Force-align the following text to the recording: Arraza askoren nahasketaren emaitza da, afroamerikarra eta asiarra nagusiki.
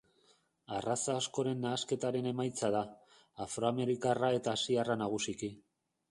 Arraza 0.75 1.15
askoren 1.19 1.59
nahasketaren 1.65 2.29
emaitza 2.31 2.71
da, 2.75 2.81
afroamerikarra 3.45 4.31
eta 4.39 4.55
asiarra 4.61 4.97
nagusiki. 5.03 5.51